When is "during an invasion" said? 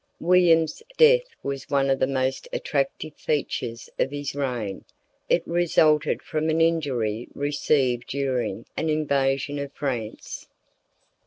8.07-9.59